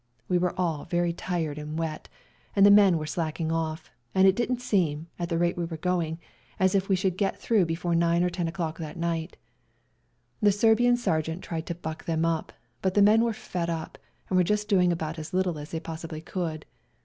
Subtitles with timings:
[0.27, 2.09] We were all very tired and wet,
[2.55, 5.77] and the men were slacking off, and it didn't seem, at the rate we were
[5.77, 6.19] going on,
[6.59, 9.37] as if we should get through before 9 or 10 o'clock that night.
[10.41, 12.51] The Serbian ser geant tried to buck them up,
[12.81, 15.79] but the men were fed up and were just doing about as little as they
[15.79, 16.65] possibly could.